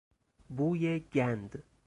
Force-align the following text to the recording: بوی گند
بوی 0.49 0.99
گند 0.99 1.63